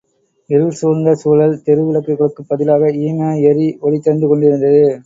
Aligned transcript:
இருள் 0.49 0.71
சூழ்ந்த 0.71 1.13
சூழல் 1.15 1.61
தெரு 1.61 1.83
விளக்குகளுக்குப் 1.83 2.49
பதிலாக 2.49 2.91
ஈம 3.03 3.19
எரி 3.47 3.69
ஒளி 3.81 3.99
தந்து 4.01 4.27
கொண்டிருந்தது. 4.27 4.85